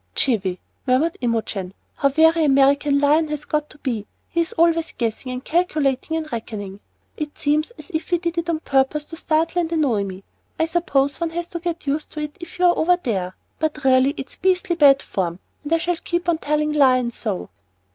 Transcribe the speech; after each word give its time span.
"Jiffy!" 0.15 0.59
murmured 0.87 1.15
Imogen. 1.21 1.75
"How 1.97 2.09
very 2.09 2.43
American 2.43 2.97
Lion 2.97 3.27
has 3.27 3.45
got 3.45 3.69
to 3.69 3.77
be. 3.77 4.07
He's 4.29 4.51
always 4.53 4.93
'guessing' 4.93 5.31
and 5.31 5.45
'calculating' 5.45 6.17
and 6.17 6.31
'reckoning.' 6.31 6.79
It 7.17 7.37
seems 7.37 7.69
as 7.77 7.91
if 7.91 8.09
he 8.09 8.17
did 8.17 8.39
it 8.39 8.49
on 8.49 8.61
purpose 8.61 9.05
to 9.05 9.15
startle 9.15 9.61
and 9.61 9.71
annoy 9.71 10.03
me. 10.03 10.23
I 10.57 10.65
suppose 10.65 11.19
one 11.19 11.29
has 11.29 11.45
got 11.45 11.51
to 11.51 11.59
get 11.59 11.85
used 11.85 12.09
to 12.13 12.21
it 12.21 12.35
if 12.39 12.57
you're 12.57 12.75
over 12.79 12.97
there, 12.97 13.35
but 13.59 13.83
really 13.83 14.15
it's 14.17 14.37
beastly 14.37 14.75
bad 14.75 15.03
form, 15.03 15.37
and 15.63 15.71
I 15.71 15.77
shall 15.77 15.97
keep 15.97 16.27
on 16.27 16.39
telling 16.39 16.73
Lion 16.73 17.11
so." 17.11 17.49